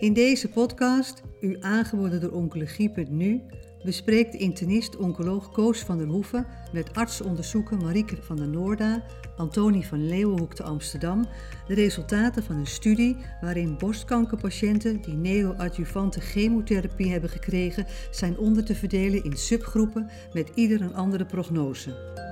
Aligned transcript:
In 0.00 0.12
deze 0.12 0.48
podcast, 0.48 1.22
u 1.40 1.56
aangeboden 1.60 2.20
door 2.20 2.30
Oncologie.nu, 2.30 3.42
bespreekt 3.84 4.34
internist-oncoloog 4.34 5.50
Koos 5.50 5.78
van 5.78 5.98
der 5.98 6.06
Hoeven 6.06 6.46
met 6.72 6.94
artsenonderzoeker 6.94 7.76
Marieke 7.76 8.16
van 8.22 8.36
der 8.36 8.48
Noorda, 8.48 9.04
Antonie 9.36 9.86
van 9.86 10.08
Leeuwenhoek 10.08 10.54
te 10.54 10.62
Amsterdam, 10.62 11.26
de 11.66 11.74
resultaten 11.74 12.42
van 12.42 12.56
een 12.56 12.66
studie 12.66 13.16
waarin 13.40 13.78
borstkankerpatiënten 13.78 15.00
die 15.02 15.14
neoadjuvante 15.14 16.20
chemotherapie 16.20 17.10
hebben 17.10 17.30
gekregen, 17.30 17.86
zijn 18.10 18.38
onder 18.38 18.64
te 18.64 18.74
verdelen 18.74 19.24
in 19.24 19.36
subgroepen 19.36 20.10
met 20.32 20.50
ieder 20.54 20.80
een 20.80 20.94
andere 20.94 21.24
prognose. 21.24 22.26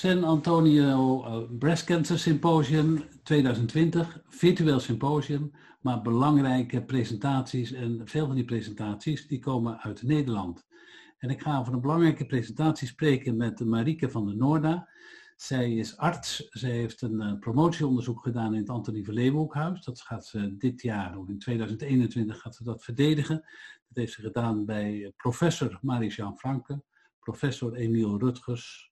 San 0.00 0.24
Antonio 0.24 1.24
uh, 1.24 1.58
Breast 1.58 1.84
Cancer 1.84 2.18
Symposium 2.18 3.04
2020, 3.22 4.22
virtueel 4.28 4.80
symposium, 4.80 5.52
maar 5.80 6.02
belangrijke 6.02 6.84
presentaties 6.84 7.72
en 7.72 8.00
veel 8.04 8.26
van 8.26 8.34
die 8.34 8.44
presentaties 8.44 9.26
die 9.26 9.38
komen 9.38 9.80
uit 9.80 10.02
Nederland. 10.02 10.66
En 11.18 11.30
ik 11.30 11.42
ga 11.42 11.58
over 11.58 11.72
een 11.72 11.80
belangrijke 11.80 12.26
presentatie 12.26 12.88
spreken 12.88 13.36
met 13.36 13.64
Marieke 13.64 14.10
van 14.10 14.26
der 14.26 14.36
Noorda. 14.36 14.88
Zij 15.36 15.74
is 15.74 15.96
arts, 15.96 16.48
zij 16.50 16.70
heeft 16.70 17.02
een 17.02 17.20
uh, 17.22 17.38
promotieonderzoek 17.38 18.20
gedaan 18.20 18.54
in 18.54 18.60
het 18.60 18.70
Antonie 18.70 19.04
van 19.04 19.14
Leeuwenhoekhuis. 19.14 19.84
Dat 19.84 20.00
gaat 20.00 20.26
ze 20.26 20.56
dit 20.56 20.82
jaar, 20.82 21.18
of 21.18 21.28
in 21.28 21.38
2021 21.38 22.40
gaat 22.40 22.54
ze 22.54 22.64
dat 22.64 22.84
verdedigen. 22.84 23.36
Dat 23.88 23.96
heeft 23.96 24.12
ze 24.12 24.22
gedaan 24.22 24.64
bij 24.64 25.12
professor 25.16 25.78
Marie-Jean 25.82 26.38
Franke, 26.38 26.82
professor 27.18 27.74
Emiel 27.74 28.18
Rutgers, 28.18 28.89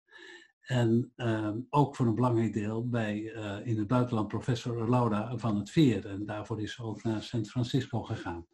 en 0.69 1.13
ehm, 1.17 1.59
ook 1.71 1.97
voor 1.97 2.07
een 2.07 2.15
belangrijk 2.15 2.53
deel 2.53 2.89
bij 2.89 3.33
eh, 3.33 3.67
in 3.67 3.79
het 3.79 3.87
buitenland 3.87 4.29
professor 4.29 4.91
Laura 4.91 5.37
van 5.37 5.57
het 5.57 5.71
Veer. 5.71 6.07
En 6.07 6.25
daarvoor 6.27 6.63
is 6.63 6.75
ze 6.75 6.83
ook 6.83 7.02
naar 7.02 7.23
San 7.23 7.45
Francisco 7.45 8.02
gegaan. 8.02 8.47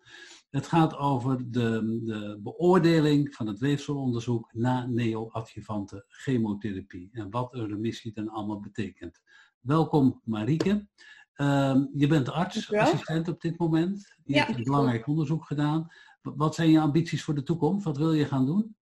Het 0.51 0.67
gaat 0.67 0.97
over 0.97 1.51
de, 1.51 2.01
de 2.05 2.39
beoordeling 2.43 3.35
van 3.35 3.47
het 3.47 3.59
weefselonderzoek 3.59 4.53
na 4.53 4.87
neoadjuvante 4.87 6.05
chemotherapie. 6.09 7.09
En 7.13 7.31
wat 7.31 7.55
een 7.55 7.69
remissie 7.69 8.13
dan 8.13 8.29
allemaal 8.29 8.61
betekent. 8.61 9.21
Welkom 9.61 10.21
Marieke. 10.25 10.89
Ehm, 11.35 11.85
je 11.95 12.07
bent 12.07 12.31
artsassistent 12.31 13.29
op 13.29 13.41
dit 13.41 13.59
moment. 13.59 14.17
Je 14.25 14.39
hebt 14.39 14.57
een 14.57 14.65
belangrijk 14.65 15.07
onderzoek 15.07 15.45
gedaan. 15.45 15.89
Wat 16.23 16.55
zijn 16.55 16.71
je 16.71 16.81
ambities 16.81 17.25
voor 17.25 17.35
de 17.35 17.43
toekomst? 17.43 17.85
Wat 17.85 17.97
wil 17.97 18.13
je 18.13 18.25
gaan 18.25 18.47
doen? 18.47 18.77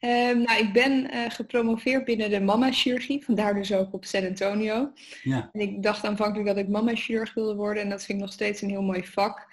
Um, 0.00 0.42
nou, 0.42 0.60
ik 0.60 0.72
ben 0.72 1.14
uh, 1.14 1.30
gepromoveerd 1.30 2.04
binnen 2.04 2.30
de 2.30 2.40
mama-chirurgie, 2.40 3.24
vandaar 3.24 3.54
dus 3.54 3.72
ook 3.72 3.92
op 3.92 4.04
San 4.04 4.26
Antonio. 4.26 4.92
Ja. 5.22 5.50
En 5.52 5.60
ik 5.60 5.82
dacht 5.82 6.04
aanvankelijk 6.04 6.48
dat 6.48 6.56
ik 6.56 6.68
mama-chirurg 6.68 7.34
wilde 7.34 7.54
worden 7.54 7.82
en 7.82 7.88
dat 7.88 8.04
vind 8.04 8.18
ik 8.18 8.24
nog 8.24 8.32
steeds 8.32 8.62
een 8.62 8.68
heel 8.68 8.82
mooi 8.82 9.04
vak. 9.04 9.50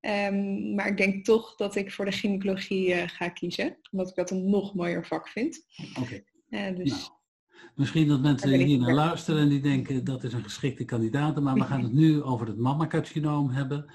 Um, 0.00 0.74
maar 0.74 0.86
ik 0.86 0.96
denk 0.96 1.24
toch 1.24 1.56
dat 1.56 1.76
ik 1.76 1.92
voor 1.92 2.04
de 2.04 2.12
gynaecologie 2.12 2.88
uh, 2.88 3.02
ga 3.06 3.28
kiezen, 3.28 3.76
omdat 3.90 4.08
ik 4.08 4.14
dat 4.14 4.30
een 4.30 4.50
nog 4.50 4.74
mooier 4.74 5.06
vak 5.06 5.28
vind. 5.28 5.64
Oké. 5.90 6.00
Okay. 6.00 6.24
Uh, 6.70 6.76
dus... 6.76 6.90
Nou, 6.90 7.02
misschien 7.74 8.08
dat 8.08 8.20
mensen 8.20 8.50
hier 8.50 8.78
naar 8.78 8.94
luisteren 8.94 9.40
en 9.40 9.48
die 9.48 9.60
denken 9.60 10.04
dat 10.04 10.24
is 10.24 10.32
een 10.32 10.42
geschikte 10.42 10.84
kandidaat, 10.84 11.40
maar 11.40 11.54
we 11.54 11.64
gaan 11.64 11.82
het 11.82 11.92
nu 11.92 12.22
over 12.22 12.46
het 12.46 12.58
mammacarcinoom 12.58 13.50
hebben 13.50 13.92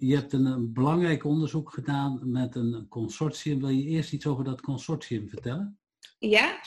je 0.00 0.14
hebt 0.14 0.32
een, 0.32 0.72
belangrijk 0.72 1.24
onderzoek 1.24 1.70
gedaan 1.70 2.20
met 2.22 2.54
een 2.54 2.86
consortium. 2.88 3.60
Wil 3.60 3.68
je 3.68 3.84
eerst 3.84 4.12
iets 4.12 4.26
over 4.26 4.44
dat 4.44 4.60
consortium 4.60 5.28
vertellen? 5.28 5.78
Ja, 6.18 6.60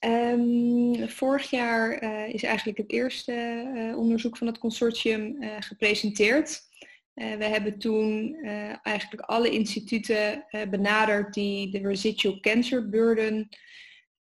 um, 0.00 1.08
vorig 1.08 1.50
jaar 1.50 2.02
uh, 2.02 2.34
is 2.34 2.42
eigenlijk 2.42 2.78
het 2.78 2.90
eerste 2.90 3.32
uh, 3.74 3.98
onderzoek 3.98 4.36
van 4.36 4.46
het 4.46 4.58
consortium 4.58 5.42
uh, 5.42 5.56
gepresenteerd. 5.58 6.72
we 7.14 7.44
hebben 7.44 7.78
toen 7.78 8.36
eigenlijk 8.82 9.20
alle 9.20 9.50
instituten 9.50 10.44
benaderd 10.70 11.34
die 11.34 11.70
de 11.70 11.78
residual 11.78 12.40
cancer 12.40 12.88
burden 12.88 13.48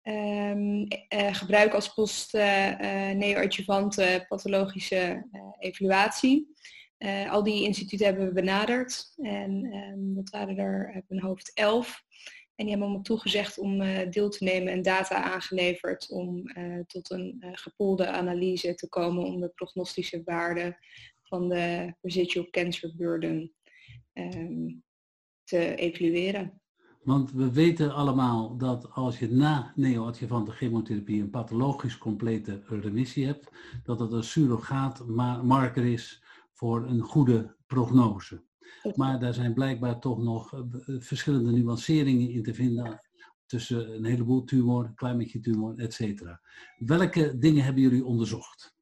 um, 0.04 0.88
gebruiken 1.32 1.76
als 1.76 1.94
post-neoadjuvante 1.94 4.26
pathologische 4.28 5.28
evaluatie. 5.60 6.56
Uh, 7.04 7.32
al 7.32 7.44
die 7.44 7.64
instituten 7.64 8.06
hebben 8.06 8.26
we 8.26 8.34
benaderd 8.34 9.14
en 9.16 9.74
um, 9.74 10.16
dat 10.16 10.30
waren 10.30 10.58
er 10.58 10.94
op 10.98 11.04
een 11.08 11.22
hoofd 11.22 11.52
11. 11.54 12.04
En 12.56 12.66
die 12.66 12.70
hebben 12.70 12.84
allemaal 12.84 13.04
toegezegd 13.04 13.58
om 13.58 13.82
uh, 13.82 14.10
deel 14.10 14.30
te 14.30 14.44
nemen 14.44 14.74
en 14.74 14.82
data 14.82 15.24
aangeleverd 15.24 16.10
om 16.10 16.44
tot 16.88 17.12
een 17.12 17.44
gepoolde 17.52 18.08
analyse 18.08 18.76
te 18.76 18.90
komen 18.90 19.24
om 19.24 19.40
de 19.40 19.50
prognostische 19.50 20.22
waarde 20.26 20.78
van 21.22 21.50
de 21.50 21.94
residual 22.02 22.50
cancer 22.50 22.96
burden 22.96 23.52
um, 24.14 24.84
te 25.44 25.76
evalueren. 25.76 26.62
Want 27.04 27.32
we 27.32 27.52
weten 27.52 27.94
allemaal 27.94 28.58
dat 28.58 28.92
als 28.92 29.20
je 29.20 29.32
na 29.32 29.74
neoadjuvante 29.76 30.52
chemotherapie 30.52 31.22
een 31.22 31.30
pathologisch 31.30 31.98
complete 31.98 32.62
remissie 32.68 33.26
hebt, 33.26 33.52
dat 33.84 33.98
dat 33.98 34.14
een 34.14 34.24
surrogaat 34.24 35.08
marker 35.44 35.86
is 35.86 36.24
voor 36.62 36.86
een 36.88 37.00
goede 37.00 37.56
prognose. 37.68 38.42
Maar 38.96 39.20
daar 39.20 39.34
zijn 39.34 39.54
blijkbaar 39.54 40.00
toch 40.00 40.24
nog 40.24 40.54
eh, 40.54 40.60
verschillende 41.00 41.52
nuanceringen 41.52 42.30
in 42.30 42.44
te 42.44 42.54
vinden 42.54 43.02
tussen 43.46 43.96
een 43.96 44.06
heleboel 44.06 44.44
tumor, 44.44 44.86
een 44.86 44.96
klein 44.96 45.18
beetje 45.18 45.40
tumor, 45.40 45.74
et 45.78 45.94
cetera. 45.94 46.42
Welke 46.78 47.38
dingen 47.38 47.64
hebben 47.64 47.82
jullie 47.82 48.06
onderzocht? 48.06 48.76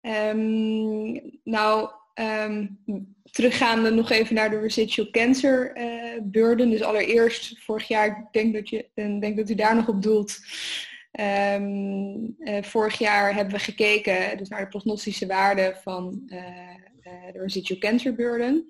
Um, 0.00 1.40
nou, 1.44 1.90
um, 2.14 2.78
teruggaande 3.22 3.90
nog 3.90 4.10
even 4.10 4.34
naar 4.34 4.50
de 4.50 4.60
residual 4.60 5.10
cancer 5.10 5.76
uh, 5.76 6.22
burden. 6.22 6.70
Dus 6.70 6.82
allereerst, 6.82 7.62
vorig 7.62 7.88
jaar, 7.88 8.06
ik 8.06 8.32
denk 8.32 8.54
dat, 8.54 8.68
je, 8.68 8.88
denk 8.94 9.36
dat 9.36 9.50
u 9.50 9.54
daar 9.54 9.76
nog 9.76 9.88
op 9.88 10.02
doelt. 10.02 10.38
Um, 11.12 12.36
uh, 12.38 12.62
vorig 12.62 12.98
jaar 12.98 13.34
hebben 13.34 13.54
we 13.54 13.60
gekeken 13.60 14.38
dus 14.38 14.48
naar 14.48 14.60
de 14.60 14.68
prognostische 14.68 15.26
waarde 15.26 15.78
van 15.82 16.22
uh, 16.26 16.36
uh, 16.36 17.32
de 17.32 17.38
residual 17.38 17.78
cancer 17.78 18.14
burden. 18.14 18.66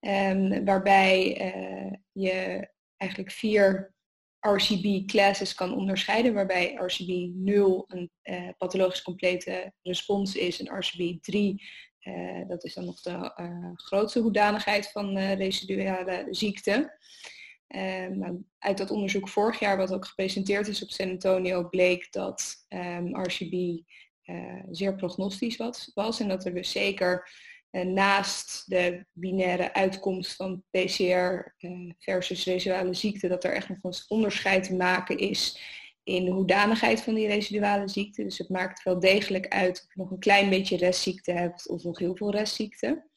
Um, 0.00 0.64
waarbij 0.64 1.22
je 2.12 2.68
eigenlijk 2.96 3.32
vier 3.32 3.94
RCB 4.40 5.06
classes 5.06 5.54
kan 5.54 5.74
onderscheiden, 5.74 6.34
waarbij 6.34 6.74
RCB 6.74 7.30
0 7.34 7.84
een 7.88 8.10
pathologisch 8.58 9.02
complete 9.02 9.72
respons 9.82 10.34
is 10.34 10.60
en 10.60 10.78
RCB 10.78 11.22
3 11.22 11.62
dat 12.48 12.64
is 12.64 12.74
dan 12.74 12.84
nog 12.84 13.00
de 13.00 13.32
grootste 13.74 14.20
hoedanigheid 14.20 14.90
van 14.90 15.18
residuele 15.18 16.26
ziekte. 16.30 16.98
Um, 17.76 18.18
nou, 18.18 18.44
uit 18.58 18.78
dat 18.78 18.90
onderzoek 18.90 19.28
vorig 19.28 19.58
jaar, 19.58 19.76
wat 19.76 19.92
ook 19.92 20.06
gepresenteerd 20.06 20.68
is 20.68 20.82
op 20.82 20.90
San 20.90 21.10
Antonio, 21.10 21.68
bleek 21.68 22.12
dat 22.12 22.66
um, 22.68 22.78
ehm, 22.78 23.22
RCB 23.22 23.82
eh, 24.22 24.62
zeer 24.70 24.94
prognostisch 24.94 25.56
was, 25.56 25.90
was, 25.94 26.20
En 26.20 26.28
dat 26.28 26.44
er 26.44 26.54
dus 26.54 26.70
zeker 26.70 27.30
uh, 27.70 27.84
naast 27.84 28.62
de 28.66 29.04
binaire 29.12 29.74
uitkomst 29.74 30.36
van 30.36 30.62
PCR 30.70 31.54
eh, 31.58 31.92
versus 31.98 32.44
residuale 32.44 32.94
ziekte, 32.94 33.28
dat 33.28 33.44
er 33.44 33.52
echt 33.52 33.68
nog 33.68 33.78
een 33.82 34.04
onderscheid 34.08 34.64
te 34.64 34.74
maken 34.74 35.18
is 35.18 35.60
in 36.02 36.24
de 36.24 36.30
hoedanigheid 36.30 37.02
van 37.02 37.14
die 37.14 37.26
residuale 37.26 37.88
ziekte. 37.88 38.22
Dus 38.22 38.38
het 38.38 38.48
maakt 38.48 38.82
wel 38.82 39.00
degelijk 39.00 39.48
uit 39.48 39.82
of 39.86 39.94
je 39.94 40.00
nog 40.00 40.10
een 40.10 40.18
klein 40.18 40.50
beetje 40.50 40.76
restziekte 40.76 41.32
hebt 41.32 41.68
of 41.68 41.82
nog 41.82 41.98
heel 41.98 42.16
veel 42.16 42.30
restziekte. 42.30 43.09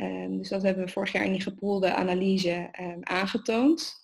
Um, 0.00 0.38
dus 0.38 0.48
dat 0.48 0.62
hebben 0.62 0.84
we 0.84 0.92
vorig 0.92 1.12
jaar 1.12 1.24
in 1.24 1.32
die 1.32 1.40
gepoolde 1.40 1.94
analyse 1.94 2.68
um, 2.80 2.98
aangetoond. 3.02 3.94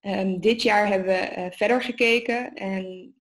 Um, 0.00 0.40
dit 0.40 0.62
jaar 0.62 0.88
hebben 0.88 1.08
we 1.08 1.34
uh, 1.36 1.46
verder 1.50 1.82
gekeken 1.82 2.54
en 2.54 3.14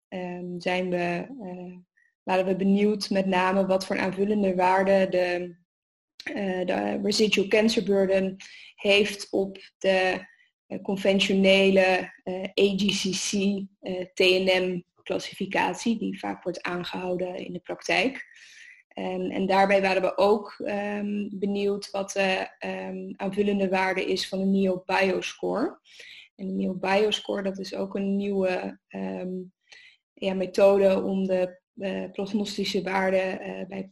zijn 0.58 0.90
we, 0.90 1.26
uh, 1.42 1.76
waren 2.24 2.46
we 2.46 2.56
benieuwd 2.56 3.10
met 3.10 3.26
name 3.26 3.66
wat 3.66 3.86
voor 3.86 4.00
aanvullende 4.00 4.56
waarde 4.56 5.08
de, 5.10 5.56
uh, 6.36 6.66
de 6.66 7.00
residual 7.04 7.48
cancer 7.48 7.84
burden 7.84 8.36
heeft 8.76 9.28
op 9.32 9.58
de 9.78 10.26
conventionele 10.82 12.12
AGCC 12.54 13.32
TNM 14.14 14.84
klassificatie 15.04 15.98
die 15.98 16.20
vaak 16.20 16.44
wordt 16.44 16.62
aangehouden 16.62 17.36
in 17.36 17.54
de 17.54 17.60
praktijk. 17.60 18.26
En, 18.98 19.32
en 19.32 19.46
daarbij 19.46 19.82
waren 19.82 20.02
we 20.02 20.18
ook 20.18 20.56
um, 20.60 21.30
benieuwd 21.34 21.92
wat 21.92 22.12
de 22.12 22.48
um, 22.66 23.14
aanvullende 23.16 23.70
waarde 23.70 24.06
is 24.06 24.28
van 24.28 24.40
de 24.40 24.46
NEO 24.46 24.84
Bioscore. 24.86 25.80
En 26.36 26.48
de 26.48 26.54
NEO 26.54 26.74
Bioscore 26.74 27.44
dat 27.44 27.60
is 27.60 27.76
ook 27.76 27.96
een 27.96 28.16
nieuwe 28.16 28.80
ja, 30.14 30.34
methode 30.34 31.04
om 31.04 31.28
de 31.28 31.60
uh, 31.76 32.12
prognostische 32.12 32.82
waarde 32.82 33.40
uh, 33.42 33.68
bij, 33.68 33.92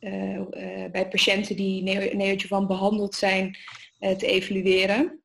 uh, 0.00 0.90
bij 0.90 1.08
patiënten 1.08 1.56
die 1.56 1.82
neoadjuvant 2.14 2.66
behandeld 2.66 3.14
zijn 3.14 3.56
te 3.98 4.26
evalueren. 4.26 5.22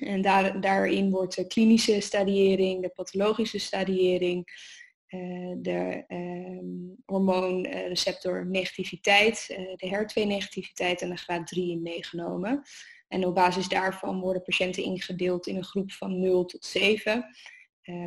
En 0.00 0.22
daar, 0.22 0.60
daarin 0.60 1.10
wordt 1.10 1.36
de 1.36 1.46
klinische 1.46 2.00
stadiëring, 2.00 2.82
de 2.82 2.88
pathologische 2.94 3.58
stadiëring, 3.58 4.44
eh, 4.46 4.83
de 5.56 6.04
um, 6.08 6.96
hormoonreceptor 7.06 8.46
negativiteit, 8.46 9.46
de 9.76 9.86
HER2-negativiteit 9.86 11.02
en 11.02 11.10
de 11.10 11.16
graad 11.16 11.46
3 11.46 11.78
meegenomen. 11.78 12.62
En 13.08 13.26
op 13.26 13.34
basis 13.34 13.68
daarvan 13.68 14.20
worden 14.20 14.42
patiënten 14.42 14.82
ingedeeld 14.82 15.46
in 15.46 15.56
een 15.56 15.64
groep 15.64 15.92
van 15.92 16.20
0 16.20 16.44
tot 16.44 16.64
7. 16.64 17.26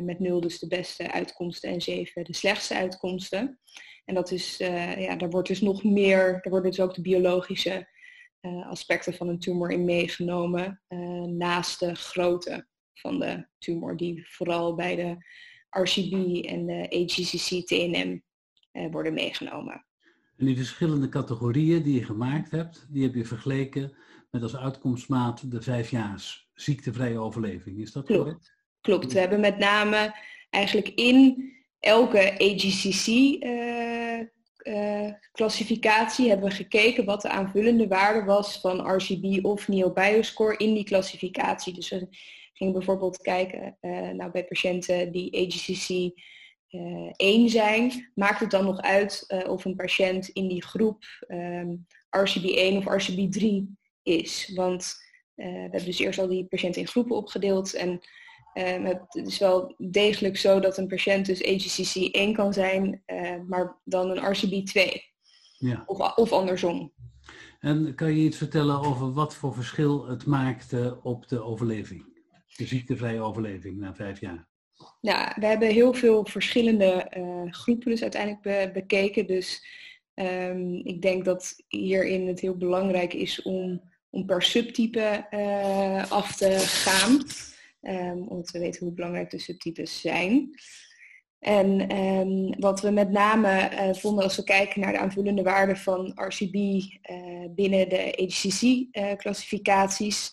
met 0.02 0.18
0 0.18 0.40
dus 0.40 0.58
de 0.58 0.66
beste 0.66 1.12
uitkomsten 1.12 1.70
en 1.70 1.80
7 1.80 2.24
de 2.24 2.34
slechtste 2.34 2.74
uitkomsten. 2.74 3.60
En 4.04 4.14
dat 4.14 4.30
is, 4.30 4.56
ja, 4.96 5.16
daar 5.16 5.30
wordt 5.30 5.48
dus 5.48 5.60
nog 5.60 5.84
meer, 5.84 6.32
daar 6.32 6.52
worden 6.52 6.70
dus 6.70 6.80
ook 6.80 6.94
de 6.94 7.00
biologische 7.00 7.88
aspecten 8.68 9.14
van 9.14 9.28
een 9.28 9.38
tumor 9.38 9.70
in 9.70 9.84
meegenomen 9.84 10.82
naast 11.36 11.80
de 11.80 11.94
grootte 11.94 12.66
van 12.94 13.18
de 13.18 13.46
tumor 13.58 13.96
die 13.96 14.28
vooral 14.28 14.74
bij 14.74 14.96
de 14.96 15.16
RCB 15.70 16.12
en 16.44 16.66
de 16.66 16.86
AGCC-TNM 16.90 18.22
eh, 18.72 18.90
worden 18.90 19.14
meegenomen. 19.14 19.84
En 20.36 20.46
die 20.46 20.56
verschillende 20.56 21.08
categorieën 21.08 21.82
die 21.82 21.94
je 21.94 22.04
gemaakt 22.04 22.50
hebt, 22.50 22.86
die 22.90 23.02
heb 23.02 23.14
je 23.14 23.24
vergeleken 23.24 23.92
met 24.30 24.42
als 24.42 24.56
uitkomstmaat 24.56 25.50
de 25.50 25.62
vijfjaars 25.62 26.48
ziektevrije 26.54 27.18
overleving. 27.18 27.78
Is 27.78 27.92
dat 27.92 28.06
Klopt. 28.06 28.22
correct? 28.22 28.54
Klopt. 28.80 29.12
We 29.12 29.18
hebben 29.18 29.40
met 29.40 29.58
name 29.58 30.14
eigenlijk 30.50 30.88
in 30.88 31.52
elke 31.80 32.32
AGCC 32.32 33.06
uh, 33.06 34.20
uh, 34.62 35.12
klassificatie 35.32 36.28
hebben 36.28 36.48
we 36.48 36.54
gekeken 36.54 37.04
wat 37.04 37.22
de 37.22 37.28
aanvullende 37.28 37.88
waarde 37.88 38.24
was 38.24 38.60
van 38.60 38.94
RCB 38.94 39.44
of 39.44 39.68
NeoBioscore 39.68 40.56
in 40.56 40.74
die 40.74 40.84
klassificatie. 40.84 41.74
Dus 41.74 41.90
we 41.90 42.08
gingen 42.58 42.72
bijvoorbeeld 42.72 43.16
kijken 43.16 43.76
uh, 43.80 44.08
nou, 44.08 44.30
bij 44.30 44.44
patiënten 44.44 45.12
die 45.12 45.36
AGCC 45.36 45.88
uh, 45.90 47.06
eh, 47.06 47.12
1 47.16 47.48
zijn. 47.48 48.10
Maakt 48.14 48.40
het 48.40 48.50
dan 48.50 48.64
nog 48.64 48.80
uit 48.80 49.24
uh, 49.28 49.50
of 49.50 49.64
een 49.64 49.76
patiënt 49.76 50.28
in 50.28 50.48
die 50.48 50.62
groep 50.62 51.04
um, 51.28 51.86
ehm, 52.10 52.26
RCB1 52.28 52.76
of 52.76 53.08
RCB3 53.08 53.46
is? 54.02 54.52
Want 54.54 54.96
we 55.34 55.44
hebben 55.44 55.84
dus 55.84 55.98
eerst 55.98 56.18
al 56.18 56.28
die 56.28 56.44
patiënten 56.44 56.80
in 56.80 56.88
groepen 56.88 57.16
opgedeeld 57.16 57.74
en 57.74 57.88
um, 58.54 58.84
het 58.84 59.14
is 59.26 59.38
wel 59.38 59.74
degelijk 59.78 60.36
zo 60.36 60.60
dat 60.60 60.78
een 60.78 60.86
patiënt 60.86 61.26
dus 61.26 61.44
AGCC 61.44 62.14
1 62.14 62.32
kan 62.34 62.52
zijn, 62.52 63.02
maar 63.46 63.80
dan 63.84 64.10
een 64.10 64.36
RCB2. 64.36 64.80
Ja. 65.58 65.82
Of, 65.86 66.16
of 66.16 66.32
andersom. 66.32 66.92
En 67.60 67.94
kan 67.94 68.08
je 68.08 68.24
iets 68.24 68.36
vertellen 68.36 68.80
over 68.80 69.12
wat 69.12 69.34
voor 69.34 69.54
verschil 69.54 70.06
het 70.06 70.26
maakte 70.26 70.98
op 71.02 71.28
de 71.28 71.42
overleving? 71.42 72.17
De 72.58 72.66
ziektevrije 72.66 73.20
overleving 73.20 73.78
na 73.78 73.94
vijf 73.94 74.20
jaar? 74.20 74.46
Nou, 75.00 75.32
we 75.40 75.46
hebben 75.46 75.68
heel 75.68 75.92
veel 75.92 76.24
verschillende 76.24 77.12
uh, 77.16 77.52
groepen 77.52 77.90
dus 77.90 78.02
uiteindelijk 78.02 78.72
bekeken. 78.72 79.26
Dus 79.26 79.66
um, 80.14 80.74
ik 80.74 81.02
denk 81.02 81.24
dat 81.24 81.64
hierin 81.68 82.26
het 82.26 82.40
heel 82.40 82.56
belangrijk 82.56 83.14
is 83.14 83.42
om, 83.42 83.82
om 84.10 84.26
per 84.26 84.42
subtype 84.42 85.26
uh, 85.30 86.10
af 86.10 86.36
te 86.36 86.58
gaan. 86.58 87.24
Um, 87.80 88.28
omdat 88.28 88.50
we 88.50 88.58
weten 88.58 88.84
hoe 88.84 88.94
belangrijk 88.94 89.30
de 89.30 89.38
subtypes 89.38 90.00
zijn. 90.00 90.50
En 91.38 91.96
um, 91.96 92.60
wat 92.60 92.80
we 92.80 92.90
met 92.90 93.10
name 93.10 93.70
uh, 93.72 93.94
vonden 93.94 94.24
als 94.24 94.36
we 94.36 94.44
kijken 94.44 94.80
naar 94.80 94.92
de 94.92 94.98
aanvullende 94.98 95.42
waarden 95.42 95.76
van 95.76 96.12
RCB 96.14 96.82
binnen 97.50 97.88
de 97.88 98.16
AGCC-classificaties, 98.16 100.26
uh, 100.26 100.32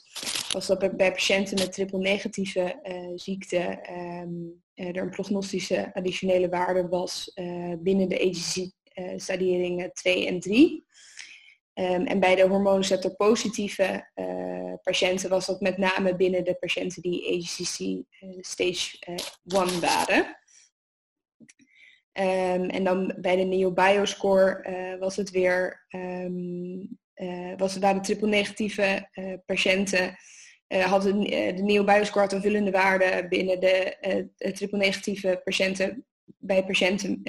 was 0.55 0.67
dat 0.67 0.97
bij, 0.97 1.11
patiënten 1.11 1.57
met 1.57 1.73
triple-negatieve 1.73 2.79
ziekte 3.15 3.79
um, 3.89 4.63
er 4.73 4.97
een 4.97 5.09
prognostische 5.09 5.93
additionele 5.93 6.49
waarde 6.49 6.87
was 6.87 7.31
binnen 7.79 8.09
de 8.09 8.19
AGCC-stadieringen 8.19 9.93
2 9.93 10.27
en 10.27 10.39
3. 10.39 10.85
Um, 11.73 12.05
en 12.05 12.19
bij 12.19 12.35
de 12.35 12.47
hormoonreceptor-positieve 12.47 14.09
patiënten 14.83 15.29
was 15.29 15.45
dat 15.45 15.61
met 15.61 15.77
name 15.77 16.15
binnen 16.15 16.43
de 16.43 16.55
patiënten 16.55 17.01
die 17.01 17.33
AGCC 17.33 18.03
stage 18.39 18.97
1 19.43 19.79
waren. 19.79 20.37
Um, 22.13 22.69
en 22.69 22.83
dan 22.83 23.15
bij 23.17 23.35
de 23.35 23.43
NeoBioscore 23.43 24.97
was 24.99 25.15
het 25.15 25.29
weer, 25.29 25.85
um, 25.89 26.99
was 27.57 27.77
waren 27.77 28.01
triple 28.01 28.27
negatieve 28.27 29.09
uh, 30.67 30.79
patiënten, 30.79 30.89
hadden 30.89 31.19
de 31.55 31.63
NeoBioscore 31.63 32.19
had 32.19 32.33
aanvullende 32.33 32.71
waarde 32.71 33.25
binnen 33.29 33.59
de 33.59 34.29
triple 34.53 34.77
negatieve 34.77 35.41
patiënten 35.43 36.05
bij 36.37 36.65
patiënten 36.65 37.21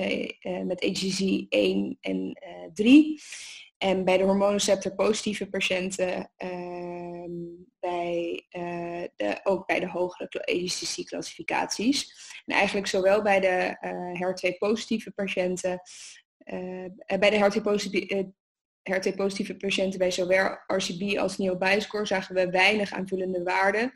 met 0.66 0.84
HCC 0.84 1.46
1 1.48 1.98
en 2.00 2.38
3. 2.74 3.20
En 3.78 4.04
bij 4.04 4.18
de 4.18 4.24
hormoonreceptor 4.24 4.94
positieve 4.94 5.48
patiënten 5.48 6.30
ehm, 6.36 7.30
bij, 7.80 8.46
de, 9.16 9.40
ook 9.42 9.66
bij 9.66 9.80
de 9.80 9.88
hogere 9.88 10.28
AGCC-classificaties. 10.30 12.14
En 12.46 12.54
eigenlijk 12.54 12.86
zowel 12.86 13.22
bij 13.22 13.40
de 13.40 13.76
uh, 13.80 14.20
HER2-positieve 14.20 15.10
patiënten, 15.10 15.80
bij 17.18 17.30
de 17.30 17.60
HER2-positieve 17.60 18.32
HER2-positieve 18.92 19.56
patiënten 19.56 19.98
bij 19.98 20.10
zowel 20.10 20.58
RCB 20.66 21.18
als 21.18 21.38
NeoBioscore 21.38 22.06
zagen 22.06 22.34
we 22.34 22.50
weinig 22.50 22.92
aanvullende 22.92 23.42
waarden. 23.42 23.92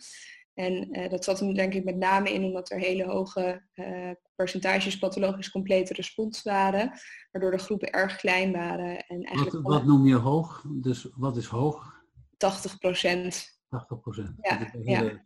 En 0.55 0.99
uh, 0.99 1.09
dat 1.09 1.25
zat 1.25 1.41
hem 1.41 1.55
denk 1.55 1.75
ik 1.75 1.85
met 1.85 1.97
name 1.97 2.33
in 2.33 2.45
omdat 2.45 2.71
er 2.71 2.79
hele 2.79 3.05
hoge 3.05 3.63
uh, 3.75 4.11
percentages 4.35 4.99
pathologisch 4.99 5.51
complete 5.51 5.95
respons 5.95 6.43
waren, 6.43 6.93
waardoor 7.31 7.51
de 7.51 7.59
groepen 7.59 7.91
erg 7.91 8.17
klein 8.17 8.53
waren. 8.53 9.07
En 9.07 9.23
eigenlijk 9.23 9.67
wat, 9.67 9.73
wat 9.73 9.85
noem 9.85 10.07
je 10.07 10.15
hoog? 10.15 10.65
Dus 10.69 11.09
wat 11.15 11.37
is 11.37 11.47
hoog? 11.47 11.99
80 12.37 12.79
procent. 12.79 13.61
80 13.69 14.01
procent. 14.01 14.35
Ja, 14.41 14.71
ja. 14.83 15.25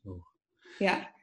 ja. 0.78 1.13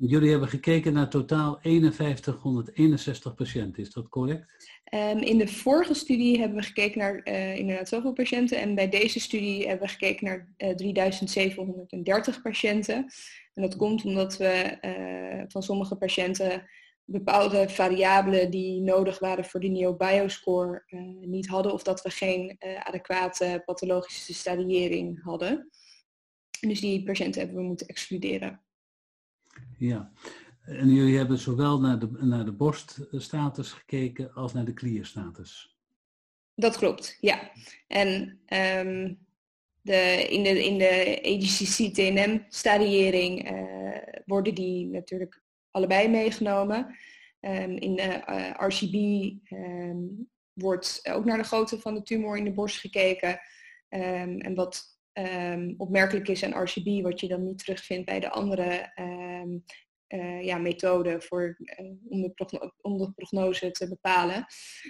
Jullie 0.00 0.30
hebben 0.30 0.48
gekeken 0.48 0.92
naar 0.92 1.08
totaal 1.08 1.58
5161 1.62 3.34
patiënten, 3.34 3.82
is 3.82 3.92
dat 3.92 4.08
correct? 4.08 4.70
Um, 4.94 5.18
in 5.18 5.38
de 5.38 5.48
vorige 5.48 5.94
studie 5.94 6.38
hebben 6.38 6.58
we 6.58 6.64
gekeken 6.64 6.98
naar 6.98 7.20
uh, 7.24 7.56
inderdaad 7.56 7.88
zoveel 7.88 8.12
patiënten 8.12 8.58
en 8.58 8.74
bij 8.74 8.88
deze 8.88 9.20
studie 9.20 9.66
hebben 9.66 9.86
we 9.86 9.92
gekeken 9.92 10.26
naar 10.26 10.48
uh, 10.58 10.74
3730 10.74 12.42
patiënten. 12.42 12.94
En 13.54 13.62
dat 13.62 13.76
komt 13.76 14.04
omdat 14.04 14.36
we 14.36 14.78
uh, 14.80 15.44
van 15.48 15.62
sommige 15.62 15.96
patiënten 15.96 16.68
bepaalde 17.04 17.68
variabelen 17.68 18.50
die 18.50 18.80
nodig 18.80 19.18
waren 19.18 19.44
voor 19.44 19.60
de 19.60 19.68
NeoBioscore 19.68 20.84
niet 21.20 21.46
hadden 21.46 21.72
of 21.72 21.82
dat 21.82 22.02
we 22.02 22.10
geen 22.10 22.56
adequate 22.82 23.62
pathologische 23.64 24.34
stadiëring 24.34 25.22
hadden. 25.22 25.70
Dus 26.60 26.80
die 26.80 27.02
patiënten 27.02 27.40
hebben 27.40 27.60
we 27.60 27.66
moeten 27.66 27.86
excluderen. 27.86 28.66
Ja, 29.78 30.12
en 30.62 30.88
jullie 30.88 31.16
hebben 31.16 31.38
zowel 31.38 31.80
naar 31.80 31.98
de, 31.98 32.08
naar 32.20 32.44
de 32.44 32.52
borststatus 32.52 33.72
gekeken 33.72 34.34
als 34.34 34.52
naar 34.52 34.64
de 34.64 34.72
klierstatus. 34.72 35.76
Dat 36.54 36.76
klopt, 36.76 37.18
ja. 37.20 37.50
En 37.86 38.40
um, 38.86 39.18
de, 39.80 40.26
in 40.30 40.42
de, 40.42 40.64
in 40.64 40.78
de 40.78 41.18
AGCC-TNM-stadiëring 41.22 43.50
uh, 43.50 43.96
worden 44.26 44.54
die 44.54 44.86
natuurlijk 44.86 45.42
allebei 45.70 46.08
meegenomen. 46.08 46.96
Um, 47.40 47.76
in 47.76 47.96
de 47.96 48.22
uh, 48.28 48.50
RCB 48.68 48.94
um, 49.52 50.28
wordt 50.52 51.00
ook 51.12 51.24
naar 51.24 51.38
de 51.38 51.44
grootte 51.44 51.80
van 51.80 51.94
de 51.94 52.02
tumor 52.02 52.36
in 52.36 52.44
de 52.44 52.52
borst 52.52 52.80
gekeken. 52.80 53.40
En 53.88 54.54
wat 54.54 54.97
opmerkelijk 55.76 56.28
is 56.28 56.42
aan 56.42 56.62
RCB, 56.62 57.02
wat 57.02 57.20
je 57.20 57.28
dan 57.28 57.44
niet 57.44 57.58
terugvindt 57.58 58.06
bij 58.06 58.20
de 58.20 58.30
andere 58.30 58.92
uh, 60.08 60.44
ja, 60.44 60.58
methoden 60.58 61.22
voor, 61.22 61.56
uh, 61.58 61.90
om, 62.82 62.98
de 62.98 63.12
prognose 63.14 63.70
te 63.70 63.88
bepalen, 63.88 64.46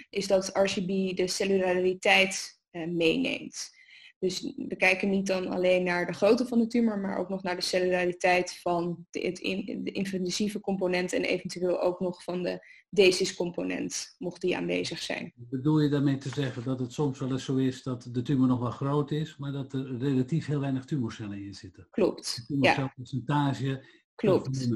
is 0.09 0.27
dat 0.27 0.49
RCB 0.53 1.15
de 1.15 1.27
cellulariteit 1.27 2.59
uh, 2.71 2.87
meeneemt. 2.87 3.77
Dus 4.19 4.53
we 4.55 4.75
kijken 4.75 5.09
niet 5.09 5.27
dan 5.27 5.47
alleen 5.47 5.83
naar 5.83 6.05
de 6.05 6.13
grootte 6.13 6.47
van 6.47 6.59
de 6.59 6.67
tumor, 6.67 6.99
maar 6.99 7.17
ook 7.17 7.29
nog 7.29 7.43
naar 7.43 7.55
de 7.55 7.61
cellulariteit 7.61 8.59
van 8.61 9.05
de, 9.09 9.19
het 9.19 9.39
in, 9.39 9.83
de 9.83 9.91
invasieve 9.91 10.59
component 10.59 11.13
en 11.13 11.23
eventueel 11.23 11.81
ook 11.81 11.99
nog 11.99 12.23
van 12.23 12.43
de 12.43 12.65
DESIS-component, 12.89 14.15
mocht 14.17 14.41
die 14.41 14.57
aanwezig 14.57 15.01
zijn. 15.01 15.33
Bedoel 15.35 15.79
je 15.79 15.89
daarmee 15.89 16.17
te 16.17 16.29
zeggen 16.29 16.63
dat 16.63 16.79
het 16.79 16.93
soms 16.93 17.19
wel 17.19 17.31
eens 17.31 17.43
zo 17.43 17.55
is 17.55 17.83
dat 17.83 18.09
de 18.11 18.21
tumor 18.21 18.47
nog 18.47 18.59
wel 18.59 18.71
groot 18.71 19.11
is, 19.11 19.37
maar 19.37 19.51
dat 19.51 19.73
er 19.73 19.97
relatief 19.97 20.45
heel 20.45 20.59
weinig 20.59 20.85
tumorcellen 20.85 21.45
in 21.45 21.53
zitten? 21.53 21.87
Klopt. 21.91 22.43
Tumorcelpercentage. 22.47 23.85
Klopt. 24.15 24.67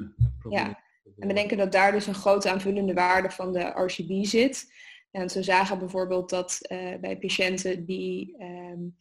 Ja. 0.50 0.84
En 1.20 1.28
we 1.28 1.34
denken 1.34 1.58
dat 1.58 1.72
daar 1.72 1.92
dus 1.92 2.08
een 2.08 2.14
grote 2.14 2.50
aanvullende 2.50 2.94
waarde 2.94 3.30
van 3.30 3.54
de 3.54 3.60
RCB 3.60 4.26
zit. 4.26 4.72
En 5.12 5.30
ze 5.30 5.44
zagen 5.44 5.80
bijvoorbeeld 5.80 6.30
dat 6.30 6.58
uh, 6.62 6.96
bij 7.00 7.18
patiënten 7.18 7.86
die 7.86 8.36
um, 8.44 8.96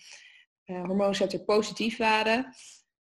uh, 0.67 0.85
hormoonreceptor 0.85 1.41
positief 1.41 1.97
waren 1.97 2.55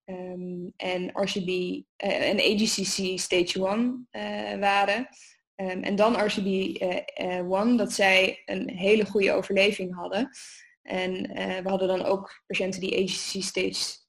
um, 0.05 0.73
en 0.75 1.09
RCB 1.13 1.47
uh, 1.47 1.83
en 2.29 2.39
AGCC 2.39 3.19
stage 3.19 3.67
1 4.11 4.59
waren, 4.59 5.07
Um, 5.61 5.83
en 5.83 5.95
dan 5.95 6.15
RCB1, 6.15 7.77
dat 7.77 7.91
zij 7.91 8.41
een 8.45 8.69
hele 8.69 9.05
goede 9.05 9.31
overleving 9.31 9.95
hadden. 9.95 10.29
En 10.81 11.13
we 11.63 11.69
hadden 11.69 11.87
dan 11.87 12.03
ook 12.03 12.41
patiënten 12.47 12.81
die 12.81 13.03
AGC 13.03 13.43
stage 13.43 13.99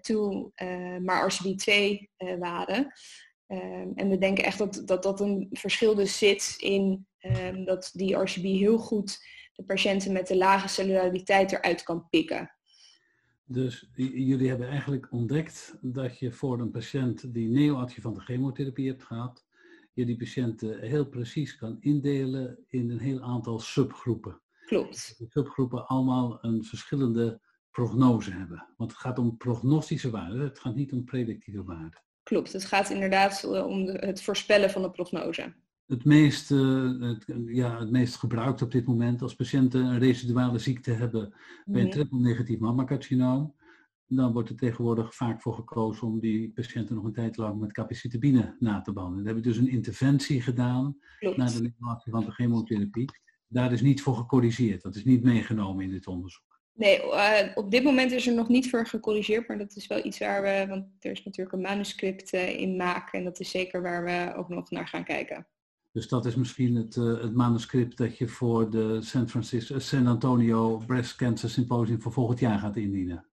2, 0.00 1.00
maar 1.00 1.32
RCB2 1.32 1.74
waren. 2.38 2.92
Um, 3.46 3.92
en 3.94 4.08
we 4.08 4.18
denken 4.18 4.44
echt 4.44 4.58
dat, 4.58 4.82
dat 4.84 5.02
dat 5.02 5.20
een 5.20 5.48
verschil 5.50 5.94
dus 5.94 6.18
zit 6.18 6.54
in 6.58 7.06
um, 7.20 7.64
dat 7.64 7.90
die 7.92 8.16
RCB 8.16 8.42
heel 8.42 8.78
goed 8.78 9.18
de 9.52 9.64
patiënten 9.64 10.12
met 10.12 10.26
de 10.26 10.36
lage 10.36 10.68
cellulariteit 10.68 11.52
eruit 11.52 11.82
kan 11.82 12.08
pikken. 12.10 12.52
Dus 13.44 13.90
jullie 13.94 14.48
hebben 14.48 14.68
eigenlijk 14.68 15.12
ontdekt 15.12 15.78
dat 15.80 16.18
je 16.18 16.32
voor 16.32 16.60
een 16.60 16.70
patiënt 16.70 17.34
die 17.34 17.48
neoadjuvante 17.48 18.20
chemotherapie 18.20 18.88
hebt 18.88 19.04
gehad, 19.04 19.46
je 19.98 20.06
die 20.06 20.16
patiënten 20.16 20.80
heel 20.80 21.06
precies 21.06 21.56
kan 21.56 21.76
indelen 21.80 22.58
in 22.66 22.90
een 22.90 22.98
heel 22.98 23.20
aantal 23.20 23.58
subgroepen. 23.58 24.40
Klopt. 24.66 25.14
Die 25.18 25.26
subgroepen 25.30 25.86
allemaal 25.86 26.38
een 26.40 26.64
verschillende 26.64 27.40
prognose 27.70 28.30
hebben. 28.30 28.66
Want 28.76 28.90
het 28.90 29.00
gaat 29.00 29.18
om 29.18 29.36
prognostische 29.36 30.10
waarden, 30.10 30.40
het 30.40 30.58
gaat 30.58 30.74
niet 30.74 30.92
om 30.92 31.04
predictieve 31.04 31.64
waarden. 31.64 32.02
Klopt, 32.22 32.52
het 32.52 32.64
gaat 32.64 32.90
inderdaad 32.90 33.44
eh, 33.44 33.66
om 33.66 33.86
het 33.86 34.22
voorspellen 34.22 34.70
van 34.70 34.82
de 34.82 34.90
prognose. 34.90 35.54
Het 35.86 36.04
meest, 36.04 36.50
uh, 36.50 37.00
het, 37.00 37.24
ja, 37.46 37.78
het 37.78 37.90
meest 37.90 38.16
gebruikt 38.16 38.62
op 38.62 38.70
dit 38.70 38.86
moment 38.86 39.22
als 39.22 39.34
patiënten 39.34 39.84
een 39.84 39.98
residuale 39.98 40.58
ziekte 40.58 40.90
hebben 40.90 41.34
bij 41.64 41.80
een 41.80 41.86
mhm. 41.86 41.96
triple-negatief 41.96 42.58
mammacarcinoom, 42.58 43.54
dan 44.08 44.32
wordt 44.32 44.48
er 44.48 44.56
tegenwoordig 44.56 45.14
vaak 45.14 45.42
voor 45.42 45.54
gekozen 45.54 46.06
om 46.06 46.20
die 46.20 46.50
patiënten 46.50 46.94
nog 46.94 47.04
een 47.04 47.12
tijd 47.12 47.36
lang 47.36 47.60
met 47.60 47.72
capecitabine 47.72 48.56
na 48.58 48.80
te 48.80 48.92
behandelen. 48.92 49.24
Dan 49.24 49.34
hebben 49.34 49.52
we 49.52 49.58
dus 49.58 49.68
een 49.68 49.74
interventie 49.76 50.42
gedaan 50.42 50.98
Klopt. 51.18 51.36
naar 51.36 51.52
de 51.52 51.60
neerwaartse 51.60 52.10
van 52.10 52.24
de 52.24 52.30
chemotherapie. 52.30 53.10
Daar 53.48 53.72
is 53.72 53.80
niet 53.80 54.02
voor 54.02 54.16
gecorrigeerd. 54.16 54.82
Dat 54.82 54.94
is 54.94 55.04
niet 55.04 55.22
meegenomen 55.22 55.84
in 55.84 55.90
dit 55.90 56.06
onderzoek. 56.06 56.46
Nee, 56.72 57.02
uh, 57.02 57.38
op 57.54 57.70
dit 57.70 57.82
moment 57.82 58.12
is 58.12 58.26
er 58.26 58.34
nog 58.34 58.48
niet 58.48 58.70
voor 58.70 58.86
gecorrigeerd, 58.86 59.48
maar 59.48 59.58
dat 59.58 59.76
is 59.76 59.86
wel 59.86 60.04
iets 60.04 60.18
waar 60.18 60.42
we, 60.42 60.66
want 60.68 60.86
er 60.98 61.10
is 61.10 61.24
natuurlijk 61.24 61.56
een 61.56 61.62
manuscript 61.62 62.34
uh, 62.34 62.60
in 62.60 62.76
maken 62.76 63.18
en 63.18 63.24
dat 63.24 63.40
is 63.40 63.50
zeker 63.50 63.82
waar 63.82 64.04
we 64.04 64.34
ook 64.36 64.48
nog 64.48 64.70
naar 64.70 64.88
gaan 64.88 65.04
kijken. 65.04 65.46
Dus 65.92 66.08
dat 66.08 66.26
is 66.26 66.34
misschien 66.34 66.74
het, 66.74 66.96
uh, 66.96 67.22
het 67.22 67.34
manuscript 67.34 67.96
dat 67.96 68.18
je 68.18 68.28
voor 68.28 68.70
de 68.70 69.02
San, 69.02 69.28
Francisco, 69.28 69.78
San 69.78 70.06
Antonio 70.06 70.76
Breast 70.86 71.16
Cancer 71.16 71.50
Symposium 71.50 72.00
voor 72.00 72.12
volgend 72.12 72.38
jaar 72.38 72.58
gaat 72.58 72.76
indienen. 72.76 73.28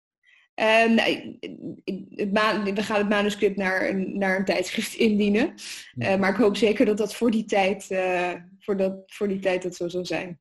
Het 0.55 2.31
we 2.73 2.83
gaan 2.83 2.97
het 2.97 3.09
manuscript 3.09 3.57
naar 3.57 3.89
een, 3.89 4.17
naar 4.17 4.39
een 4.39 4.45
tijdschrift 4.45 4.93
indienen. 5.07 5.53
maar 5.95 6.29
ik 6.29 6.35
hoop 6.35 6.57
zeker 6.57 6.85
dat 6.85 6.97
dat 6.97 7.15
voor 7.15 7.31
die 7.31 7.45
tijd, 7.45 7.87
voor 8.59 8.77
dat, 8.77 9.03
voor 9.05 9.27
die 9.27 9.39
tijd 9.39 9.63
dat 9.63 9.75
zo 9.75 9.87
zal 9.87 10.05
zijn. 10.05 10.39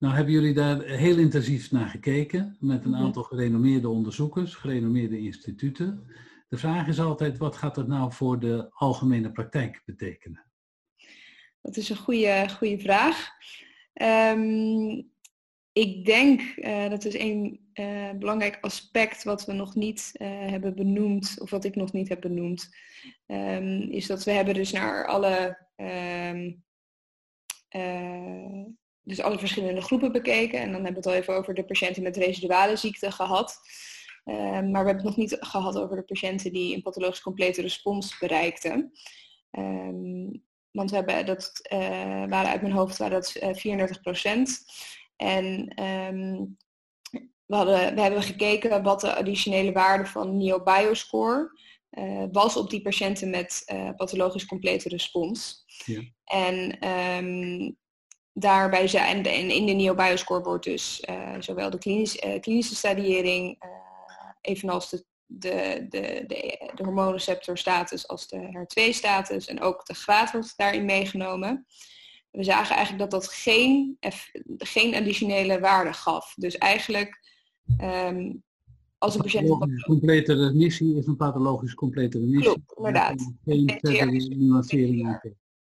Nou 0.00 0.14
hebben 0.14 0.32
jullie 0.32 0.54
daar 0.54 0.82
heel 0.82 1.18
intensief 1.18 1.70
naar 1.70 1.88
gekeken 1.88 2.56
met 2.60 2.84
een 2.84 2.96
aantal 2.96 3.22
gerenommeerde 3.22 3.88
onderzoekers, 3.88 4.54
gerenommeerde 4.54 5.18
instituten. 5.18 6.06
De 6.48 6.56
vraag 6.56 6.86
is 6.88 7.00
altijd, 7.00 7.38
wat 7.38 7.56
gaat 7.56 7.74
dat 7.74 7.88
nou 7.88 8.12
voor 8.12 8.38
de 8.38 8.70
algemene 8.70 9.32
praktijk 9.32 9.82
betekenen? 9.84 10.44
Dat 11.62 11.76
is 11.76 11.88
een 11.88 11.96
goede, 11.96 12.46
goede 12.58 12.78
vraag. 12.78 13.28
Um, 14.34 15.10
ik 15.72 16.04
denk, 16.04 16.40
uh, 16.56 16.88
dat 16.88 17.04
is 17.04 17.18
een 17.18 17.70
uh, 17.74 18.10
belangrijk 18.10 18.58
aspect 18.60 19.24
wat 19.24 19.44
we 19.44 19.52
nog 19.52 19.74
niet 19.74 20.10
uh, 20.14 20.28
hebben 20.28 20.74
benoemd, 20.74 21.36
of 21.40 21.50
wat 21.50 21.64
ik 21.64 21.74
nog 21.74 21.92
niet 21.92 22.08
heb 22.08 22.20
benoemd, 22.20 22.74
um, 23.26 23.80
is 23.90 24.06
dat 24.06 24.24
we 24.24 24.30
hebben 24.30 24.54
dus 24.54 24.72
naar 24.72 25.06
alle 25.06 25.58
um, 25.76 26.64
dus 29.02 29.20
alle 29.20 29.38
verschillende 29.38 29.80
groepen 29.80 30.12
bekeken. 30.12 30.60
En 30.60 30.72
dan 30.72 30.84
hebben 30.84 30.90
we 30.92 30.98
het 30.98 31.06
al 31.06 31.14
even 31.14 31.34
over 31.34 31.54
de 31.54 31.64
patiënten 31.64 32.02
met 32.02 32.16
residuale 32.16 32.76
ziekte 32.76 33.10
gehad. 33.10 33.58
Ehm, 34.24 34.70
maar 34.70 34.82
we 34.82 34.88
hebben 34.88 34.96
het 34.96 35.04
nog 35.04 35.16
niet 35.16 35.36
gehad 35.40 35.78
over 35.78 35.96
de 35.96 36.02
patiënten 36.02 36.52
die 36.52 36.74
een 36.74 36.82
pathologisch 36.82 37.20
complete 37.20 37.62
respons 37.62 38.18
bereikten. 38.18 38.92
Want 40.70 40.90
we 40.90 40.96
hebben 40.96 41.26
dat 41.26 41.60
waren 42.28 42.50
uit 42.50 42.62
mijn 42.62 42.74
hoofd 42.74 42.98
waren 42.98 43.20
dat 43.20 43.32
34 43.32 43.96
eh, 43.96 44.02
procent. 44.02 44.64
En 45.20 45.72
um, 45.84 46.56
we, 47.46 47.56
hadden, 47.56 47.94
we 47.94 48.00
hebben 48.00 48.22
gekeken 48.22 48.82
wat 48.82 49.00
de 49.00 49.14
additionele 49.14 49.72
waarde 49.72 50.06
van 50.06 50.36
NeoBioscore 50.36 51.58
uh, 51.90 52.24
was 52.32 52.56
op 52.56 52.70
die 52.70 52.82
patiënten 52.82 53.30
met 53.30 53.64
pathologisch 53.96 54.46
complete 54.46 54.88
respons. 54.88 55.64
Ja. 55.84 56.02
En 56.24 56.78
daarbij 58.32 58.88
zijn 58.88 59.26
en 59.26 59.50
in 59.50 59.66
de 59.66 59.72
NeoBioscore 59.72 60.42
wordt 60.42 60.64
dus 60.64 61.04
uh, 61.10 61.34
zowel 61.38 61.70
de 61.70 61.78
klinische, 61.78 62.26
uh, 62.26 62.40
klinische 62.40 62.74
stadiëring, 62.74 63.64
uh, 63.64 63.70
evenals 64.40 64.90
de, 64.90 65.04
de, 65.26 65.86
de, 65.88 66.24
de, 66.26 66.70
de 66.74 66.84
hormoonreceptorstatus 66.84 68.08
als 68.08 68.28
de 68.28 68.36
HER2-status 68.36 69.46
en 69.46 69.60
ook 69.60 69.86
de 69.86 69.94
graad 69.94 70.32
wordt 70.32 70.56
daarin 70.56 70.84
meegenomen. 70.84 71.66
We 72.30 72.44
zagen 72.44 72.76
eigenlijk 72.76 73.10
dat 73.10 73.20
dat 73.20 73.32
geen, 73.32 73.98
geen 74.58 74.94
additionele 74.94 75.60
waarde 75.60 75.92
gaf. 75.92 76.34
Dus 76.36 76.58
eigenlijk 76.58 77.20
um, 77.80 78.42
als 78.98 79.14
een 79.14 79.22
patiënt... 79.22 79.50
Een 79.50 79.82
complete 79.82 80.34
remissie 80.34 80.96
is 80.96 81.06
een 81.06 81.16
pathologisch 81.16 81.74
complete 81.74 82.18
remissie. 82.18 82.42
Klopt, 82.42 82.76
inderdaad. 82.76 83.32
Geen 83.44 83.78
verdere 83.80 84.34
nuancering 84.34 85.20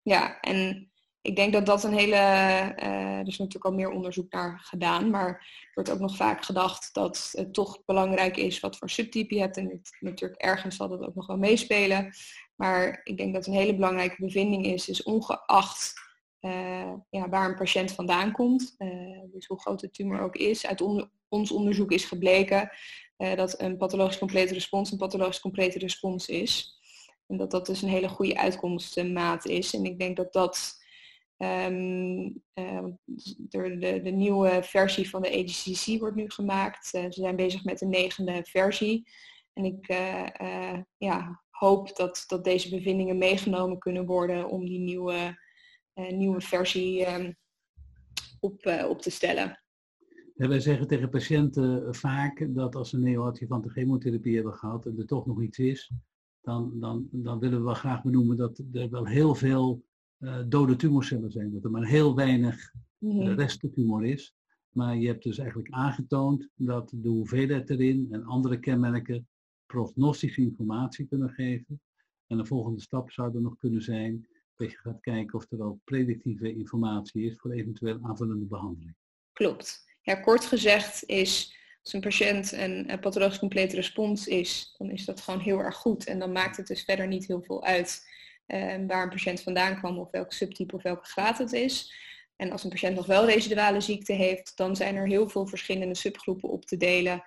Ja, 0.01 0.39
en 0.39 0.91
ik 1.21 1.35
denk 1.35 1.53
dat 1.53 1.65
dat 1.65 1.83
een 1.83 1.93
hele, 1.93 2.15
uh, 2.15 3.17
er 3.17 3.27
is 3.27 3.37
natuurlijk 3.37 3.65
al 3.65 3.73
meer 3.73 3.89
onderzoek 3.89 4.31
naar 4.31 4.59
gedaan, 4.63 5.09
maar 5.09 5.27
er 5.27 5.71
wordt 5.73 5.91
ook 5.91 5.99
nog 5.99 6.15
vaak 6.15 6.45
gedacht 6.45 6.93
dat 6.93 7.29
het 7.31 7.53
toch 7.53 7.85
belangrijk 7.85 8.37
is 8.37 8.59
wat 8.59 8.77
voor 8.77 8.89
subtype 8.89 9.35
je 9.35 9.41
hebt. 9.41 9.57
En 9.57 9.69
het, 9.69 9.97
natuurlijk 9.99 10.41
ergens 10.41 10.75
zal 10.75 10.89
dat 10.89 11.01
ook 11.01 11.15
nog 11.15 11.27
wel 11.27 11.37
meespelen. 11.37 12.13
Maar 12.55 13.01
ik 13.03 13.17
denk 13.17 13.33
dat 13.33 13.47
een 13.47 13.53
hele 13.53 13.75
belangrijke 13.75 14.21
bevinding 14.25 14.65
is, 14.65 14.89
is 14.89 15.03
ongeacht 15.03 15.93
uh, 16.41 16.93
ja, 17.09 17.29
waar 17.29 17.49
een 17.49 17.55
patiënt 17.55 17.91
vandaan 17.91 18.31
komt, 18.31 18.75
uh, 18.77 19.19
dus 19.31 19.45
hoe 19.45 19.59
groot 19.59 19.79
de 19.79 19.91
tumor 19.91 20.21
ook 20.21 20.35
is, 20.35 20.65
uit 20.65 20.81
ons 21.29 21.51
onderzoek 21.51 21.91
is 21.91 22.05
gebleken 22.05 22.69
dat 23.35 23.61
een 23.61 23.77
pathologisch 23.77 24.17
complete 24.17 24.53
respons 24.53 24.91
een 24.91 24.97
pathologisch 24.97 25.39
complete 25.39 25.79
respons 25.79 26.27
is. 26.27 26.79
En 27.27 27.37
dat 27.37 27.51
dat 27.51 27.65
dus 27.65 27.81
een 27.81 27.89
hele 27.89 28.09
goede 28.09 28.37
uitkomstmaat 28.37 29.45
is. 29.45 29.73
En 29.73 29.85
ik 29.85 29.99
denk 29.99 30.17
dat 30.17 30.33
dat 30.33 30.79
Um, 31.37 32.43
uh, 32.53 32.83
de, 33.37 33.77
de, 33.77 34.01
de, 34.01 34.09
nieuwe 34.09 34.63
versie 34.63 35.09
van 35.09 35.21
de 35.21 35.29
AGCC 35.29 35.99
wordt 35.99 36.15
nu 36.15 36.29
gemaakt. 36.29 36.87
Ze 36.87 37.07
zijn 37.09 37.35
bezig 37.35 37.63
met 37.63 37.79
de 37.79 37.85
negende 37.85 38.43
versie. 38.43 39.09
En 39.53 39.65
ik 39.65 39.87
ja, 40.97 41.41
hoop 41.61 41.95
dat, 41.95 42.23
dat 42.27 42.43
deze 42.43 42.69
bevindingen 42.69 43.17
meegenomen 43.17 43.77
kunnen 43.77 44.05
worden 44.05 44.49
om 44.49 44.65
die 44.65 44.79
nieuwe, 44.79 45.40
nieuwe 45.93 46.41
versie 46.41 47.13
um, 47.13 47.35
op, 48.39 48.65
op 48.87 49.01
te 49.01 49.09
stellen. 49.09 49.59
Ja, 50.35 50.47
wij 50.47 50.59
zeggen 50.59 50.87
tegen 50.87 51.09
patiënten 51.09 51.95
vaak 51.95 52.47
dat 52.49 52.75
als 52.75 52.89
ze 52.89 52.99
neoadjuvante 52.99 53.69
chemotherapie 53.69 54.35
hebben 54.35 54.53
gehad 54.53 54.85
en 54.85 54.97
er 54.97 55.05
toch 55.05 55.25
nog 55.25 55.41
iets 55.41 55.57
is, 55.57 55.91
dan, 56.41 56.79
dan, 56.79 57.07
dan 57.11 57.39
willen 57.39 57.57
we 57.57 57.63
wel 57.63 57.73
graag 57.73 58.03
benoemen 58.03 58.37
dat 58.37 58.63
er 58.73 58.89
wel 58.89 59.05
heel 59.05 59.35
veel 59.35 59.83
uh, 60.19 60.39
dode 60.47 60.75
tumorcellen 60.75 61.31
zijn. 61.31 61.51
Dat 61.51 61.63
er 61.63 61.71
maar 61.71 61.87
heel 61.87 62.15
weinig 62.15 62.73
mm 62.97 63.27
resttumor 63.27 64.05
is. 64.05 64.35
Maar 64.69 64.97
je 64.97 65.07
hebt 65.07 65.23
dus 65.23 65.37
eigenlijk 65.37 65.69
aangetoond 65.73 66.49
dat 66.55 66.93
de 66.95 67.09
hoeveelheid 67.09 67.69
erin 67.69 68.07
en 68.11 68.23
andere 68.23 68.59
kenmerken 68.59 69.27
prognostische 69.65 70.41
informatie 70.41 71.05
kunnen 71.05 71.29
geven. 71.29 71.81
En 72.27 72.37
de 72.37 72.45
volgende 72.45 72.81
stap 72.81 73.11
zou 73.11 73.35
er 73.35 73.41
nog 73.41 73.57
kunnen 73.57 73.81
zijn 73.81 74.27
je 74.69 74.77
gaat 74.77 75.01
kijken 75.01 75.39
of 75.39 75.51
er 75.51 75.61
al 75.61 75.79
predictieve 75.83 76.55
informatie 76.55 77.25
is 77.25 77.35
voor 77.37 77.51
eventueel 77.51 77.99
aanvullende 78.03 78.45
behandeling. 78.45 78.95
Klopt. 79.33 79.85
Ja, 80.01 80.15
kort 80.15 80.45
gezegd 80.45 81.03
is 81.05 81.59
als 81.83 81.93
een 81.93 82.01
patiënt 82.01 82.51
een, 82.51 82.91
een 82.91 82.99
pathologisch 82.99 83.39
complete 83.39 83.75
respons 83.75 84.27
is, 84.27 84.75
dan 84.77 84.89
is 84.89 85.05
dat 85.05 85.21
gewoon 85.21 85.39
heel 85.39 85.59
erg 85.59 85.75
goed. 85.75 86.05
En 86.05 86.19
dan 86.19 86.31
maakt 86.31 86.57
het 86.57 86.67
dus 86.67 86.83
verder 86.83 87.07
niet 87.07 87.27
heel 87.27 87.41
veel 87.41 87.63
uit 87.63 88.09
Ehm, 88.51 88.87
waar 88.87 89.03
een 89.03 89.09
patiënt 89.09 89.41
vandaan 89.41 89.77
kwam 89.77 89.99
of 89.99 90.11
welke 90.11 90.33
subtype 90.33 90.75
of 90.75 90.83
welke 90.83 91.05
graad 91.05 91.37
het 91.37 91.51
is. 91.51 91.93
En 92.35 92.51
als 92.51 92.63
een 92.63 92.69
patiënt 92.69 92.95
nog 92.95 93.05
wel 93.05 93.25
residuale 93.25 93.81
ziekte 93.81 94.13
heeft, 94.13 94.57
dan 94.57 94.75
zijn 94.75 94.95
er 94.95 95.07
heel 95.07 95.29
veel 95.29 95.47
verschillende 95.47 95.95
subgroepen 95.95 96.49
op 96.49 96.65
te 96.65 96.77
delen. 96.77 97.23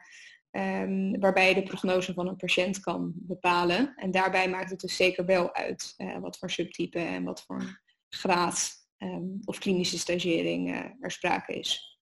Um, 0.57 1.21
waarbij 1.21 1.49
je 1.49 1.55
de 1.55 1.63
prognose 1.63 2.15
van 2.15 2.29
een 2.29 2.37
patiënt 2.37 2.81
kan 2.81 3.13
bepalen. 3.15 3.93
En 3.97 4.11
daarbij 4.11 4.49
maakt 4.49 4.71
het 4.71 4.81
dus 4.81 4.97
zeker 4.97 5.25
wel 5.25 5.55
uit 5.55 5.95
uh, 5.99 6.19
wat 6.19 6.39
voor 6.39 6.51
subtype 6.51 6.99
en 6.99 7.25
wat 7.25 7.43
voor 7.43 7.81
graad 8.09 8.71
um, 8.99 9.39
of 9.45 9.59
klinische 9.59 9.99
stagering 9.99 10.71
uh, 10.71 10.85
er 11.01 11.11
sprake 11.11 11.53
is. 11.53 11.99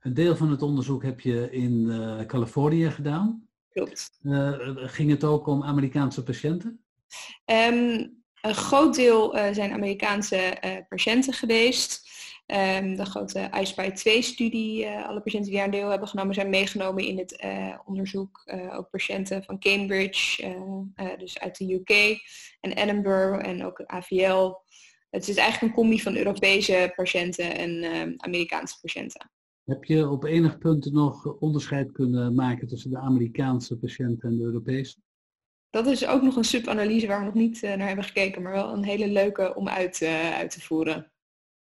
Een 0.00 0.14
deel 0.14 0.36
van 0.36 0.50
het 0.50 0.62
onderzoek 0.62 1.02
heb 1.02 1.20
je 1.20 1.50
in 1.50 1.72
uh, 1.72 2.20
Californië 2.20 2.90
gedaan. 2.90 3.48
Klopt. 3.70 4.10
ging 4.74 5.10
het 5.10 5.24
ook 5.24 5.46
om 5.46 5.62
Amerikaanse 5.62 6.22
patiënten? 6.22 6.84
Um, 7.44 8.22
Een 8.40 8.54
groot 8.54 8.94
deel 8.94 9.36
zijn 9.52 9.72
Amerikaanse 9.72 10.58
patiënten 10.88 11.32
geweest. 11.32 12.08
Um, 12.52 12.96
de 12.96 13.04
grote 13.04 13.50
iSpy 13.60 13.90
2-studie, 13.90 14.88
alle 14.88 15.20
patiënten 15.20 15.50
die 15.50 15.58
daar 15.58 15.64
een 15.64 15.70
deel 15.70 15.88
hebben 15.88 16.08
genomen, 16.08 16.34
zijn 16.34 16.50
meegenomen 16.50 17.04
in 17.04 17.18
het 17.18 17.44
onderzoek. 17.84 18.42
ook 18.72 18.90
patiënten 18.90 19.44
van 19.44 19.58
Cambridge, 19.58 20.54
dus 21.18 21.38
uit 21.38 21.58
de 21.58 21.74
UK, 21.74 22.20
en 22.60 22.72
Edinburgh 22.72 23.48
en 23.48 23.64
ook 23.64 23.82
AVL. 23.86 24.52
Het 25.10 25.28
is 25.28 25.36
eigenlijk 25.36 25.72
een 25.72 25.82
combi 25.82 26.00
van 26.00 26.16
Europese 26.16 26.92
patiënten 26.96 27.56
en 27.56 27.82
ehm, 27.82 28.12
Amerikaanse 28.16 28.80
patiënten. 28.80 29.30
Heb 29.64 29.84
je 29.84 30.08
op 30.08 30.24
enig 30.24 30.58
punt 30.58 30.92
nog 30.92 31.38
onderscheid 31.38 31.92
kunnen 31.92 32.34
maken 32.34 32.68
tussen 32.68 32.90
de 32.90 32.98
Amerikaanse 32.98 33.78
patiënten 33.78 34.28
en 34.28 34.36
de 34.36 34.44
Europese? 34.44 34.96
Dat 35.70 35.86
is 35.86 36.06
ook 36.06 36.22
nog 36.22 36.36
een 36.36 36.44
subanalyse 36.44 37.06
waar 37.06 37.18
we 37.18 37.24
nog 37.24 37.34
niet 37.34 37.62
eh, 37.62 37.76
naar 37.76 37.86
hebben 37.86 38.04
gekeken, 38.04 38.42
maar 38.42 38.52
wel 38.52 38.72
een 38.72 38.84
hele 38.84 39.08
leuke 39.08 39.54
om 39.54 39.68
uit, 39.68 40.02
uit 40.34 40.50
te 40.50 40.60
voeren. 40.60 41.12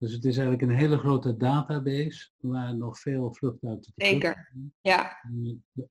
Dus 0.03 0.13
het 0.13 0.25
is 0.25 0.37
eigenlijk 0.37 0.71
een 0.71 0.79
hele 0.79 0.99
grote 0.99 1.37
database 1.37 2.31
waar 2.41 2.77
nog 2.77 2.99
veel 2.99 3.35
vlucht 3.35 3.65
uit 3.65 3.83
te 3.83 3.93
Zeker, 3.97 4.53
ja. 4.81 5.17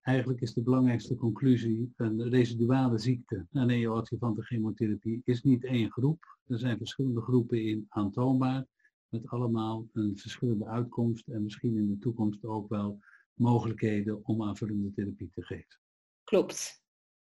Eigenlijk 0.01 0.41
is 0.41 0.53
de 0.53 0.61
belangrijkste 0.61 1.15
conclusie 1.15 1.93
een 1.95 2.29
residuale 2.29 2.97
ziekte 2.97 3.45
aan 3.51 3.67
neoadjuvante 3.67 4.41
chemotherapie 4.41 5.21
is 5.25 5.43
niet 5.43 5.65
één 5.65 5.91
groep. 5.91 6.37
Er 6.47 6.59
zijn 6.59 6.77
verschillende 6.77 7.21
groepen 7.21 7.65
in 7.65 7.85
aantoonbaar 7.89 8.65
met 9.07 9.27
allemaal 9.27 9.87
een 9.93 10.17
verschillende 10.17 10.65
uitkomst 10.65 11.27
en 11.27 11.43
misschien 11.43 11.77
in 11.77 11.87
de 11.87 11.99
toekomst 11.99 12.45
ook 12.45 12.69
wel 12.69 12.99
mogelijkheden 13.33 14.25
om 14.25 14.43
aanvullende 14.43 14.91
therapie 14.91 15.29
te 15.33 15.43
geven. 15.43 15.79
Klopt. 16.23 16.83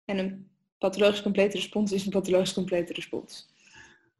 En 0.05 0.17
een 0.17 0.49
pathologisch 0.77 1.21
complete 1.21 1.55
respons 1.55 1.91
is 1.91 2.05
een 2.05 2.11
pathologisch 2.11 2.53
complete 2.53 2.93
respons. 2.93 3.52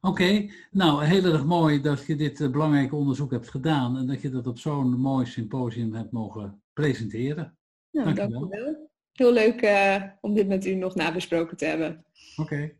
Oké, 0.04 0.46
nou 0.70 1.04
heel 1.04 1.24
erg 1.24 1.44
mooi 1.44 1.80
dat 1.80 2.06
je 2.06 2.16
dit 2.16 2.40
uh, 2.40 2.50
belangrijke 2.50 2.96
onderzoek 2.96 3.30
hebt 3.30 3.50
gedaan 3.50 3.96
en 3.96 4.06
dat 4.06 4.20
je 4.20 4.30
dat 4.30 4.46
op 4.46 4.58
zo'n 4.58 5.00
mooi 5.00 5.26
symposium 5.26 5.94
hebt 5.94 6.12
mogen 6.12 6.62
presenteren. 6.72 7.56
Nou, 7.90 8.14
dank, 8.14 8.30
dank 8.30 8.52
wel. 8.54 8.90
Heel 9.12 9.32
leuk 9.32 9.62
uh, 9.62 10.02
om 10.20 10.34
dit 10.34 10.48
met 10.48 10.66
u 10.66 10.74
nog 10.74 10.94
nabesproken 10.94 11.56
te 11.56 11.64
hebben. 11.64 12.04
Oké, 12.36 12.52
okay. 12.52 12.76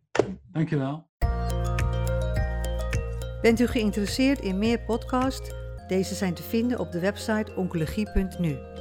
dankjewel. 0.52 1.08
Bent 3.42 3.60
u 3.60 3.66
geïnteresseerd 3.66 4.40
in 4.40 4.58
meer 4.58 4.80
podcasts? 4.80 5.50
Deze 5.88 6.14
zijn 6.14 6.34
te 6.34 6.42
vinden 6.42 6.78
op 6.78 6.92
de 6.92 7.00
website 7.00 7.54
oncologie.nu. 7.56 8.73